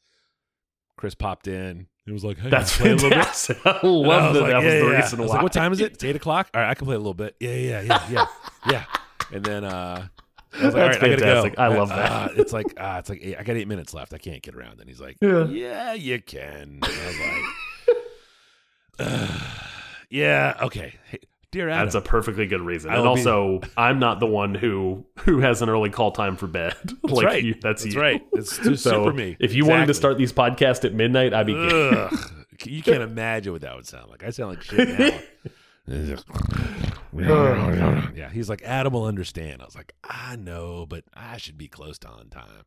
[0.97, 1.89] Chris popped in.
[2.07, 3.17] It was like, hey, That's play a little bit.
[3.17, 3.59] fantastic.
[3.67, 4.41] I love that.
[4.43, 4.97] like, that was yeah, the yeah.
[5.01, 5.35] reason I was why.
[5.37, 5.93] like, what time is it?
[5.93, 6.49] It's eight o'clock.
[6.53, 7.35] All right, I can play a little bit.
[7.41, 8.27] Yeah, yeah, yeah, yeah,
[8.71, 8.85] yeah.
[9.33, 10.07] And then uh,
[10.53, 11.57] I was like, all That's right, I gotta fantastic.
[11.57, 11.63] go.
[11.63, 12.13] I love that.
[12.13, 14.13] Uh, it's like ah, it's like eight, I got eight minutes left.
[14.13, 14.81] I can't get around.
[14.81, 15.47] And he's like, Yeah.
[15.47, 16.81] yeah, you can.
[16.83, 17.19] And I was
[17.89, 17.97] like,
[19.01, 19.41] "Ugh,
[20.11, 20.93] yeah, okay.
[21.11, 21.19] Hey,
[21.55, 22.91] dear Adam, That's a perfectly good reason.
[22.91, 26.11] I and will be- also, I'm not the one who who has an early call
[26.13, 26.75] time for bed.
[26.85, 27.43] that's like right.
[27.45, 28.01] you, that's, that's you.
[28.01, 28.21] right.
[28.33, 29.37] It's too So super me.
[29.39, 31.55] if you wanted to start these podcasts at midnight, I'd be.
[31.57, 32.31] Ugh.
[32.65, 34.25] you can't imagine what that would sound like.
[34.25, 35.21] I sound like shit now.
[38.17, 39.63] Yeah, he's like, Adam will understand.
[39.63, 42.65] I was like, I know, but I should be close to on time.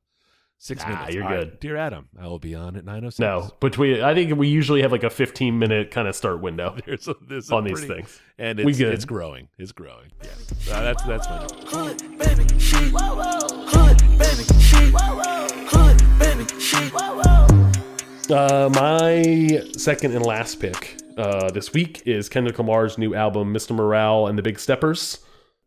[0.59, 1.13] Six Nah, minutes.
[1.13, 1.59] you're All right, good.
[1.59, 2.07] dear Adam.
[2.19, 3.19] I will be on at nine oh six.
[3.19, 6.75] No, between I think we usually have like a 15 minute kind of start window
[6.85, 8.19] there's a, there's a on these things.
[8.39, 8.93] and We it's, good.
[8.93, 9.49] it's growing.
[9.59, 10.09] It's growing.
[10.23, 12.75] Yeah, Uh, that's that's my Hood, baby, she.
[12.91, 14.91] Hood, baby, she.
[15.69, 16.91] Hood, baby, she.
[18.33, 23.75] Uh, my second and last pick uh, this week is Kendrick Lamar's new album, Mr.
[23.75, 25.19] Morale and the Big Steppers.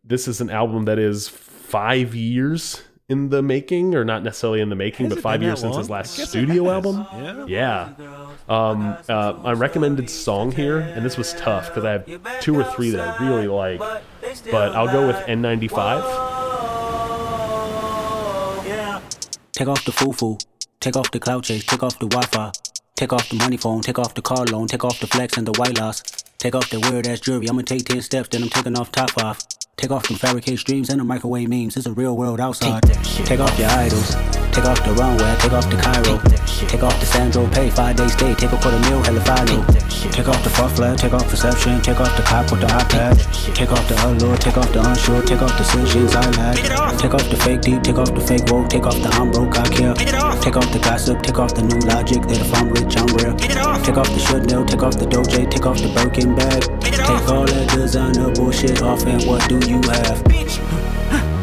[0.03, 4.69] This is an album that is five years in the making, or not necessarily in
[4.69, 7.05] the making, Has but five years since his last I guess it studio album.
[7.47, 7.89] Yeah.
[7.99, 8.29] Yeah.
[8.47, 12.63] Um, uh, my recommended song here, and this was tough because I have two or
[12.63, 13.79] three that I really like,
[14.49, 16.01] but I'll go with N95.
[19.51, 20.37] Take off the foo-foo,
[20.79, 22.51] take off the cloud chase, take off the Wi-Fi,
[22.95, 25.45] take off the money phone, take off the car loan, take off the flex and
[25.45, 26.01] the white loss,
[26.41, 27.47] take off the weird ass jewelry.
[27.47, 29.45] I'ma take ten steps, then I'm taking off top off.
[29.77, 31.77] Take off them fabricate streams and the microwave memes.
[31.77, 32.83] It's a real world outside.
[33.25, 34.15] Take off your idols.
[34.53, 35.35] Take off the runway.
[35.39, 36.21] Take off the Cairo.
[36.69, 37.69] Take off the Sandro Pay.
[37.69, 38.35] Five day stay.
[38.35, 39.01] Take off for the meal.
[39.01, 39.65] Hella follow.
[40.11, 40.97] Take off the fuck flag.
[40.97, 41.81] Take off perception.
[41.81, 43.17] Take off the cop with the iPad.
[43.55, 44.37] Take off the allure.
[44.37, 45.23] Take off the unsure.
[45.23, 46.57] Take off the decisions I had.
[46.99, 47.81] Take off the fake deep.
[47.81, 48.69] Take off the fake woke.
[48.69, 49.57] Take off the I'm broke.
[49.57, 49.95] I care.
[49.95, 51.23] Take off the gossip.
[51.23, 52.21] Take off the new logic.
[52.29, 53.33] That if I'm rich, I'm real.
[53.81, 54.65] Take off the Chanel.
[54.65, 55.49] Take off the Doja.
[55.49, 56.61] Take off the Birkin bag.
[56.81, 59.05] Take all that designer bullshit off.
[59.05, 60.23] And what do you have?
[60.25, 60.59] Bitch,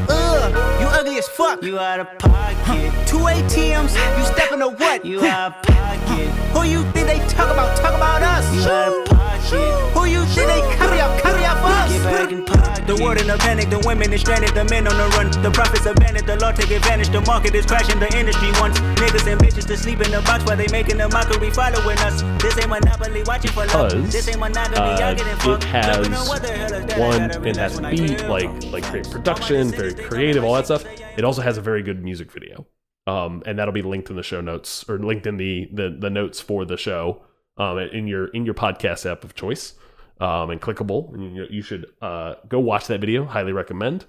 [0.08, 1.62] Ugh, you ugly as fuck.
[1.62, 2.92] You out of pocket.
[3.06, 5.04] Two ATMs, you stepping to what?
[5.04, 6.28] You out of pocket.
[6.54, 7.76] Who you think they talk about?
[7.76, 8.44] Talk about us.
[8.54, 9.94] You out of pocket.
[9.94, 11.20] Who you think they carry up?
[11.22, 11.58] Carry up
[12.06, 12.26] us.
[12.28, 12.86] Get back.
[12.86, 15.30] The world in a panic, the women is stranded, the men on the run.
[15.42, 17.08] The profits abandoned, the law take advantage.
[17.10, 20.44] The market is crashing, the industry wants niggas and bitches to sleep in the box
[20.44, 22.22] while they making a mockery following us.
[22.42, 23.90] This ain't monopoly, watching for love.
[23.90, 25.64] because This ain't monogamy, uh, y'all getting it fucked.
[25.64, 26.96] Let has what the hell is that.
[26.96, 30.44] I one gotta it has relax when I beat like like great production very creative
[30.44, 30.84] all that stuff
[31.16, 32.66] it also has a very good music video
[33.06, 36.10] um and that'll be linked in the show notes or linked in the the, the
[36.10, 37.22] notes for the show
[37.56, 39.74] um in your in your podcast app of choice
[40.20, 44.04] um and clickable and you, you should uh go watch that video highly recommend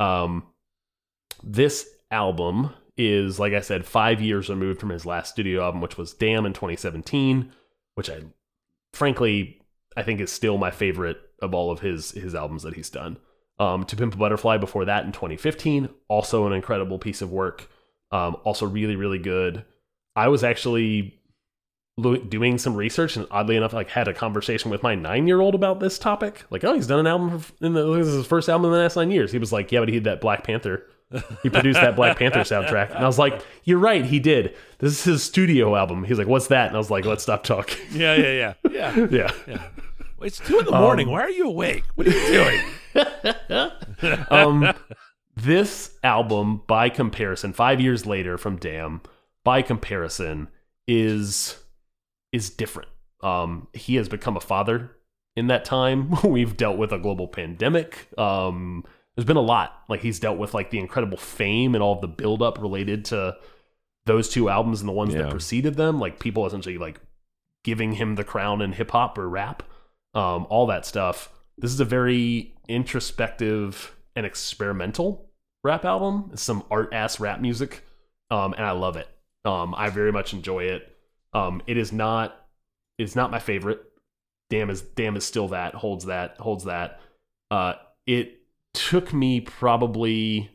[0.00, 0.44] um
[1.42, 5.96] this album is, like I said, five years removed from his last studio album, which
[5.96, 7.52] was Damn in 2017,
[7.94, 8.22] which I
[8.92, 9.60] frankly
[9.96, 13.18] I think is still my favorite of all of his his albums that he's done.
[13.60, 17.68] Um, to Pimp a Butterfly before that in 2015, also an incredible piece of work.
[18.10, 19.64] Um, also really really good.
[20.16, 21.17] I was actually
[22.00, 25.54] doing some research and oddly enough, like had a conversation with my nine year old
[25.54, 26.44] about this topic.
[26.50, 28.78] Like, oh, he's done an album in the this is his first album in the
[28.78, 29.32] last nine years.
[29.32, 30.86] He was like, yeah, but he did that Black Panther.
[31.42, 34.54] He produced that Black Panther soundtrack, and I was like, "You're right, he did.
[34.78, 37.44] This is his studio album." He's like, "What's that?" And I was like, "Let's stop
[37.44, 39.06] talking." Yeah, yeah, yeah, yeah.
[39.10, 39.30] yeah.
[39.46, 39.68] yeah.
[40.18, 41.08] Well, It's two in the morning.
[41.08, 41.84] Why are you awake?
[41.94, 42.60] What are you
[42.94, 44.20] doing?
[44.30, 44.74] um,
[45.34, 49.00] this album, by comparison, five years later from Damn,
[49.44, 50.48] by comparison,
[50.86, 51.56] is
[52.32, 52.88] is different.
[53.22, 54.90] Um, he has become a father
[55.36, 56.14] in that time.
[56.24, 58.08] We've dealt with a global pandemic.
[58.18, 58.84] Um,
[59.16, 59.72] there's been a lot.
[59.88, 63.36] Like he's dealt with like the incredible fame and all of the buildup related to
[64.06, 65.22] those two albums and the ones Yeah.
[65.22, 65.98] that preceded them.
[65.98, 67.00] Like people essentially like
[67.64, 69.62] giving him the crown in hip hop or rap,
[70.14, 71.30] um, all that stuff.
[71.58, 75.30] This is a very introspective and experimental
[75.64, 76.30] rap album.
[76.32, 77.84] It's some art ass rap music,
[78.30, 79.08] um, and I love it.
[79.44, 80.94] Um, I very much enjoy it.
[81.32, 82.34] Um, it is not
[82.98, 83.80] it's not my favorite.
[84.50, 87.00] Damn is damn is still that holds that holds that.
[87.50, 87.74] Uh,
[88.06, 88.40] it
[88.74, 90.50] took me probably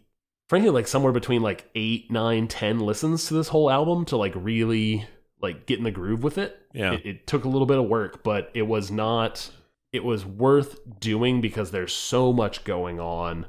[0.49, 4.33] frankly like somewhere between like eight nine ten listens to this whole album to like
[4.35, 5.05] really
[5.41, 6.93] like get in the groove with it Yeah.
[6.93, 9.49] it, it took a little bit of work but it was not
[9.91, 13.47] it was worth doing because there's so much going on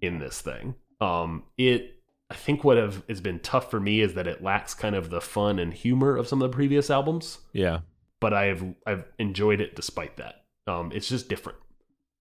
[0.00, 1.96] in this thing um it
[2.30, 5.10] i think what have has been tough for me is that it lacks kind of
[5.10, 7.80] the fun and humor of some of the previous albums Yeah.
[8.20, 10.44] but I've I've enjoyed it despite that.
[10.66, 11.58] Um, it's just different.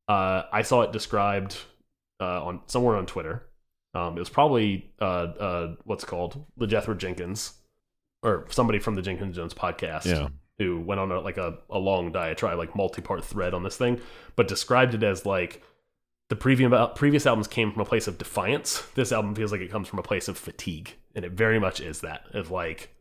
[0.10, 1.58] Uh, I saw it described
[2.20, 3.44] uh, on somewhere on Twitter.
[3.94, 7.54] Um, it was probably uh, uh, what's called the Jethro Jenkins
[8.22, 10.28] or somebody from the Jenkins Jones podcast Yeah.
[10.58, 14.02] who went on a, like a, a long diatribe, like multi-part thread on this thing,
[14.36, 15.62] but described it as like
[16.34, 18.82] the previous previous albums came from a place of defiance.
[18.96, 21.80] This album feels like it comes from a place of fatigue, and it very much
[21.80, 22.24] is that.
[22.34, 22.96] Of like,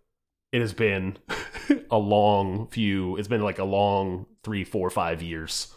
[0.53, 1.17] it has been
[1.91, 3.17] a long few.
[3.17, 5.73] It's been like a long three, four, five years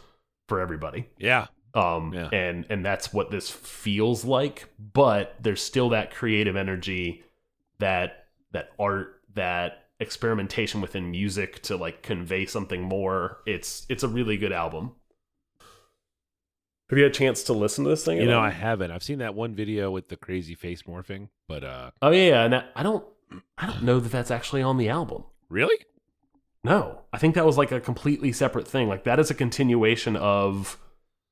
[0.49, 1.07] for everybody.
[1.17, 1.47] Yeah.
[1.73, 2.27] Um, Yeah.
[2.33, 4.67] and and that's what this feels like.
[4.77, 7.23] But there's still that creative energy,
[7.79, 13.37] that that art, that experimentation within music to like convey something more.
[13.45, 14.91] It's it's a really good album.
[16.89, 18.19] Have you had a chance to listen to this thing?
[18.19, 18.39] You know?
[18.39, 18.91] I haven't.
[18.91, 22.43] I've seen that one video with the crazy face morphing, but uh oh yeah, yeah,
[22.43, 23.03] and I, I don't
[23.57, 25.23] I don't know that that's actually on the album.
[25.49, 25.77] really?
[26.63, 28.87] No, I think that was like a completely separate thing.
[28.87, 30.79] Like that is a continuation of.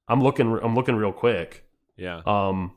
[0.07, 0.59] I'm looking.
[0.61, 1.65] I'm looking real quick.
[1.97, 2.21] Yeah.
[2.27, 2.73] Um,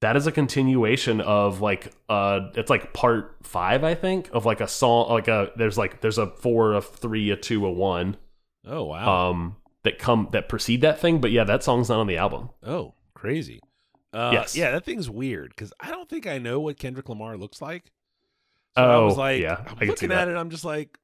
[0.00, 4.60] that is a continuation of like uh, it's like part five, I think, of like
[4.60, 5.08] a song.
[5.10, 8.18] Like a there's like there's a four, a three, a two, a one.
[8.66, 9.30] Oh wow.
[9.30, 11.20] Um, that come that precede that thing.
[11.20, 12.50] But yeah, that song's not on the album.
[12.62, 13.60] oh, crazy.
[14.12, 14.56] Uh, Yes.
[14.56, 17.84] Yeah, that thing's weird because I don't think I know what Kendrick Lamar looks like.
[18.76, 20.36] So I was Oh, like, yeah, I'm I can see looking at it.
[20.36, 20.98] I'm just like,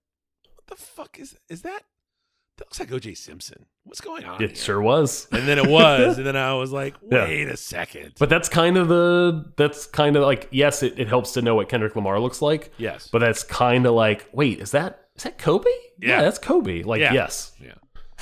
[0.55, 1.83] what the fuck is is that?
[2.59, 3.67] That looks like OJ Simpson.
[3.85, 4.43] What's going on?
[4.43, 4.57] It here?
[4.57, 5.29] sure was.
[5.31, 7.25] And then it was, and then I was like, Yeah.
[7.25, 8.15] wait a second.
[8.19, 11.55] But that's kind of the that's kind of like yes, it, it helps to know
[11.55, 12.73] what Kendrick Lamar looks like.
[12.79, 15.69] yes, But that's kind of like, wait, is that is that Kobe?
[16.01, 16.23] Yeah.
[16.23, 16.83] that's Kobe.
[16.83, 17.13] Like, Yeah.
[17.13, 17.75] yes, yeah.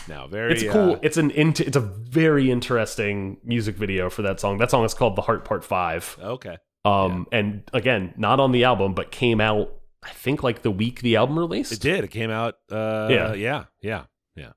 [0.08, 0.52] Now, very.
[0.52, 0.92] it's cool.
[0.94, 4.58] uh, it's an int- it's a very interesting music video for that song.
[4.58, 6.18] That song is called "The Heart Part 5.
[6.22, 6.56] okay.
[6.86, 11.00] Um, and again, not on the album, but came out I think like the week
[11.00, 11.72] the album released.
[11.72, 12.04] It did.
[12.04, 12.56] It came out.
[12.70, 13.32] Uh, Yeah.
[13.32, 14.02] yeah, yeah,
[14.36, 14.50] yeah.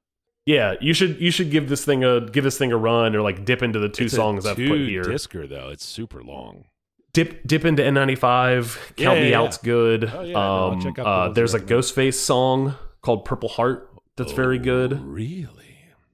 [0.45, 3.21] Yeah, you should you should give this thing a give this thing a run or
[3.21, 5.03] like dip into the two It's songs I've put here.
[5.03, 6.65] Discer though, it's super long.
[7.13, 8.77] dip dip into N95.
[8.97, 10.11] Count Yeah, me yeah, out's good.
[10.13, 14.33] Oh, yeah, no, um, check out uh, there's a Ghostface song called Purple Heart that's
[14.33, 15.01] very Oh, good.
[15.03, 15.53] Really?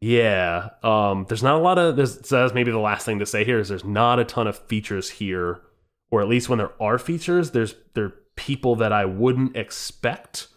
[0.01, 0.69] Yeah.
[0.83, 3.43] Um, there's not a lot of there's so that's maybe the last thing to say
[3.45, 5.61] here is there's not a ton of features here,
[6.11, 10.47] or at least when there are features, there's there are people that I wouldn't expect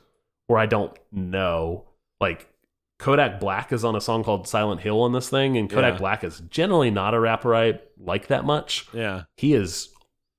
[0.49, 1.85] or I don't know.
[2.21, 2.49] Like
[2.99, 5.99] Kodak Black is on a song called Silent Hill on this thing, and Kodak Yeah.
[5.99, 8.87] Black is generally not a rapper I like that much.
[8.93, 9.25] Yeah.
[9.37, 9.91] He is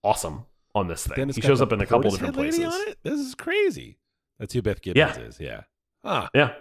[0.04, 1.30] awesome on this thing.
[1.30, 2.65] He shows up in a couple different places.
[2.65, 2.98] on it.
[3.04, 4.00] This is crazy.
[4.39, 5.39] That's who Beth Gibbons is.
[5.39, 5.62] Yeah.
[6.04, 6.28] Huh.
[6.34, 6.54] Yeah.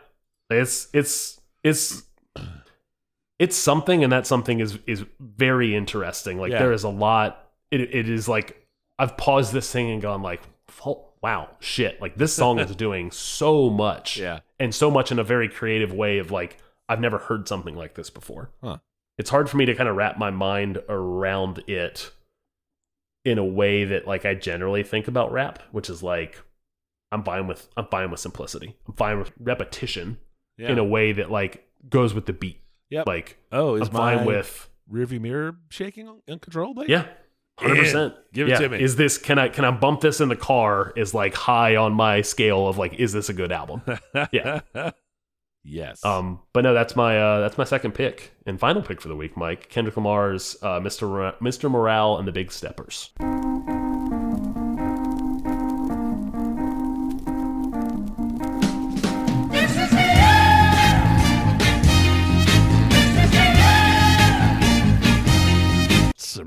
[0.50, 2.02] It's it's it's
[3.38, 6.38] it's something and that something is is very interesting.
[6.38, 6.58] Like Yeah.
[6.60, 8.66] there is a lot it it is like
[8.98, 10.42] I've paused this thing and gone like
[10.86, 12.00] "Oh, wow, shit.
[12.00, 14.16] Like this song is doing so much.
[14.18, 14.40] Yeah.
[14.58, 17.94] And so much in a very creative way of like I've never heard something like
[17.94, 18.50] this before.
[18.62, 18.78] Huh.
[19.18, 22.12] It's hard for me to kind of wrap my mind around it
[23.24, 26.40] in a way that like I generally think about rap, which is like
[27.12, 28.76] I'm fine with I'm fine with simplicity.
[28.86, 30.18] I'm fine with repetition
[30.58, 30.70] Yeah.
[30.72, 32.60] in a way that like goes with the beat.
[32.90, 33.06] Yep.
[33.06, 36.86] Like oh, is I'm fine my with rearview mirror shaking un- uncontrollably?
[36.88, 37.06] yeah.
[37.58, 38.14] Hundred percent.
[38.34, 38.80] Give it to me.
[38.82, 40.92] Is this can I can I bump this in the car?
[40.94, 43.80] Is like high on my scale of like is this a good album?
[44.32, 44.60] Yeah.
[45.64, 46.04] yes.
[46.04, 49.16] Um, but no, that's my uh, that's my second pick and final pick for the
[49.16, 49.68] week, Mike.
[49.70, 51.10] Kendrick Lamar's uh, Mr.
[51.10, 51.70] Ra- Mr.
[51.70, 53.10] Morale and the Big Steppers.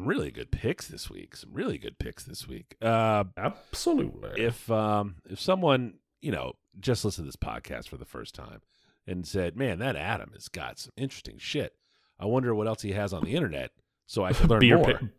[0.10, 1.36] Really good picks this week.
[1.36, 2.76] Some really good picks this week.
[2.82, 4.44] Uh, Absolutely.
[4.44, 8.62] if um, if someone you know just listened to this podcast for the first time
[9.08, 11.74] and said, "Man, that Adam has got some interesting shit,"
[12.20, 13.72] I wonder what else he has on the internet,
[14.08, 14.94] so I could learn beer more.
[14.94, 15.10] pi-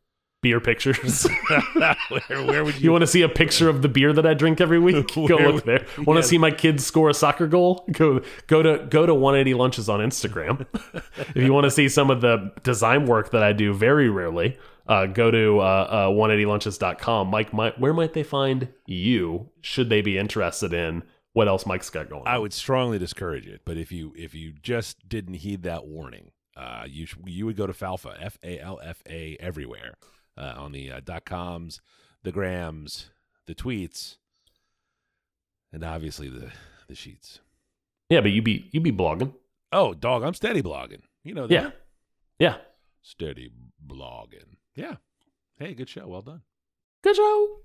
[0.42, 1.24] beer pictures.
[2.08, 2.80] where, where would you?
[2.80, 5.14] you want to see a picture of the beer that I drink every week?
[5.14, 5.86] go look there.
[5.98, 6.14] Want yeah.
[6.14, 7.84] to see my kids score a soccer goal?
[7.92, 10.66] Go go to go to 180 lunches on Instagram.
[11.16, 14.58] if you want to see some of the design work that I do very rarely,
[14.90, 17.28] uh, go to uh, uh, 180lunches.com.
[17.28, 19.48] Mike, might, where might they find you?
[19.60, 22.22] Should they be interested in what else Mike's got going?
[22.22, 22.28] on?
[22.28, 26.32] I would strongly discourage it, but if you if you just didn't heed that warning,
[26.56, 29.94] uh, you sh- you would go to Falfa F A L F A everywhere
[30.36, 31.80] uh, on the uh, dot coms,
[32.24, 33.10] the grams,
[33.46, 34.16] the tweets,
[35.72, 36.50] and obviously the
[36.88, 37.38] the sheets.
[38.08, 39.32] yeah, but you be you be blogging.
[39.70, 41.02] Oh, dog, I'm steady blogging.
[41.22, 41.54] You know that.
[41.54, 41.70] Yeah,
[42.40, 42.56] yeah.
[43.02, 43.52] Steady
[43.86, 44.56] blogging.
[44.74, 44.96] Yeah.
[45.58, 46.06] Hey, good show.
[46.06, 46.42] Well done.
[47.02, 47.60] Good show.